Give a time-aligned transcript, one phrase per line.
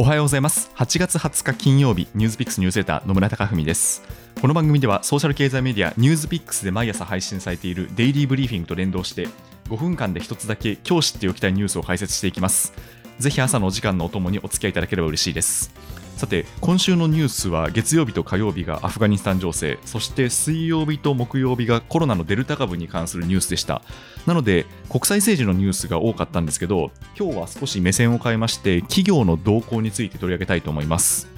[0.00, 0.70] おはようございます。
[0.76, 4.04] 8月20日金曜日ニュースピックスニュースレター野村貴文です。
[4.40, 9.26] この番組ではソーシャル経済メディアニュースピックスで毎朝配信されているデイリーブリーフィングと連動して
[9.68, 12.72] 5分間で一つだけ今日知っておきたいニュースを解説していきます。
[13.18, 15.74] ぜひ朝のお時間のお供にお付き合いいただければ嬉しいです。
[16.18, 23.82] さて今週のニュースは月曜日と火曜日がアフガニスタン情勢そして水曜日と木曜日がコロナのデルタ株に関するニュースでした
[24.26, 31.28] なので国際政治のニュースが多かったんですけど今日は少し目線を変えまして企業の動向について取り上げたいと思います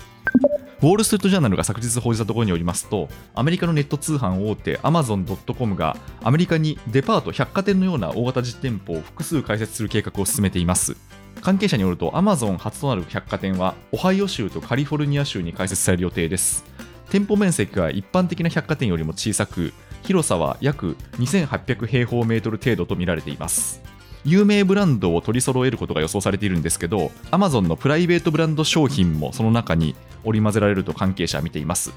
[0.81, 10.97] ウォール・ストリート・ジャーナルが昨日報じたところによりますと、アメリカのネット通販大手 Amazon.com がアメリカにデパート、百貨店のような大型実店舗を複数開設する計画を進めています。
[11.41, 16.65] 関係者によると、アマゾン初となる百貨店は、オハイオ州とカリフォルニア州に開設される予定です。
[17.11, 19.73] 店舗面積が一般的な百貨店よりも小さく、
[20.03, 23.83] 広さは約2800平方メートル程度とみられています。
[24.25, 31.92] 有名ブランドを取り揃えることが予想されているんですけど、アマゾンのプライベートブランド商品もその中に織り交ぜられると関係者は見ています。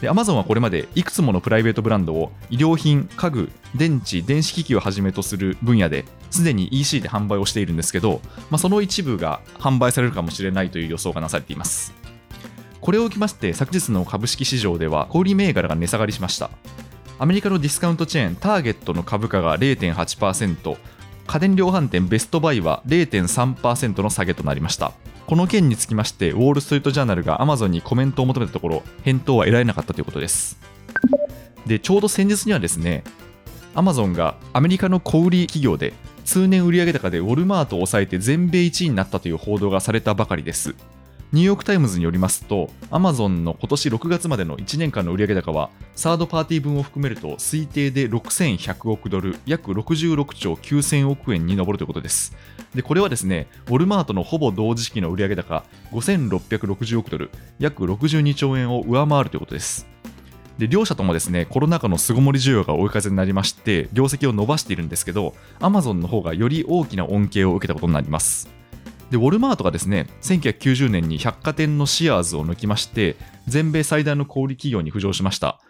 [0.00, 8.20] で Amazon はこれまでいくつものプライベートブランドを衣料品、家具、電池、電子機器をはじめとする分野ですでに EC で販売をしているんですけど、
[8.50, 11.94] まあ、その一部が販売されるかもしれないという予想がなされています。
[12.80, 16.50] これを受けまして昨日の株式市場では小売銘柄が値下がりしました。
[17.18, 20.76] アメリカのディスカウントチェーンターゲットの株価が0.8%
[21.26, 24.92] 家電量販店ベストバイは0.3%の下げとなりました
[25.26, 30.58] この件につきましてウォール・ストリート・ジャーナルが Amazon にコメントを求めたところ返答は得られなかったということです。
[31.66, 33.04] でちょうど先日にはですね
[33.74, 40.74] Amazon がアメリカの小売企業で通年売上高でウォルマートを抑えて全米1位になったという報道がされたばかりです。
[41.34, 52.36] ニューヨーク・タイムズによりますと、アマゾンの今年6月までの1年間の売上高は、サードパーティー分を含めると推定で6100億ドル、約66兆9000億円に上るということです。
[52.72, 59.88] で、これはですね、ウォルマートのほぼ同時期の売上高5660億ドル、約62兆円を上回るということです。
[60.56, 68.54] で両社ともですねコロナ禍の巣ごもり需要が追い風になりまして業績を伸ばしているんですけどアマゾンの方がより大きな恩恵を受けたことになります
[69.10, 73.16] でウォルマートがですね1990年に百貨店のシアーズを抜きまして
[73.46, 75.60] 全米最大の小売企業に浮上しました。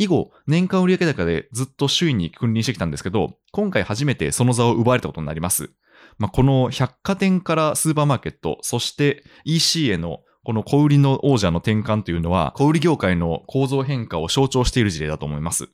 [0.00, 5.72] 以後年間売上高でずっと首位に君臨してきたんですけど今回初めてその座を奪われたことになります、
[6.16, 15.68] まあ、この百貨店からスーパーマーケットそして EC へのこの小売りの王者の転換というのは小売業界の構造変化を象徴している事例だと思います。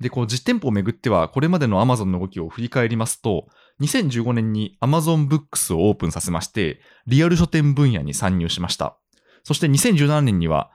[0.00, 3.48] で、こう実店舗をめぐっては、これまでの Amazon の動きを振り返りますと、
[3.80, 8.96] 2015年に Amazon Books をオープンさせまして、リアル書店分野に参入しました。
[9.42, 10.70] そして2017年には、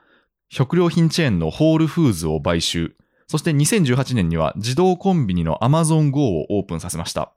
[0.50, 2.96] 食料品チェーンのホールフーズを買収。
[3.26, 7.32] そして2018年には自動コンビニの Amazon Go をオープンさせました。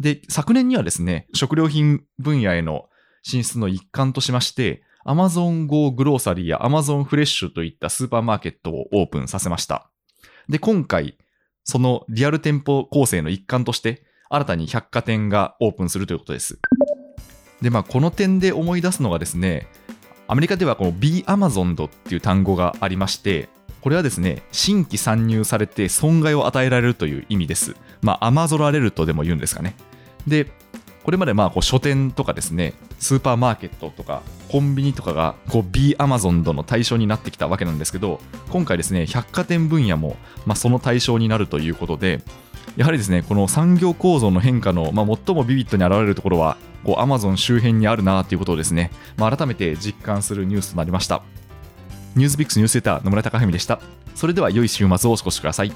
[0.00, 2.88] で、昨年にはですね、食料品分野への
[3.22, 9.90] 進出の一環としまして、Amazon Go グローサリーや Amazon フレッシュといったスーパーマーケットをオープンさせました。
[10.48, 11.16] で、今回、
[11.64, 16.58] そのリアル店舗構成の一環として、新たに百貨店がオープンするということです。
[17.60, 19.68] で、まあ、この点で思い出すのがですね、
[20.28, 23.48] アメリカではこの Be Amazon っていう単語がありまして、
[23.80, 27.76] これはですね、新規参入されて損害を与えられるという意味です。
[28.02, 29.76] まあ、アマゾラレルとでも言うんですかね。
[30.26, 30.50] で、
[31.06, 42.22] これまでまあこう書店とかですね、スーパーマーケットとかコンビニとかがこう B アマゾンとの対象になってきたわけなんですけど、今回ですね、百貨店分野もまあその対象になるということで、
[42.76, 51.22] やはりですね、この産業構造の変化の、まあ、最もビビッドに現れるところは、こう、アマゾン周辺にあるなということをですね、まあ、改めて実感するニュースとなりました。
[52.16, 53.80] ニュースビックスニュースレター野村貴文でした。
[54.16, 55.72] それでは良い週末をお過ごしください。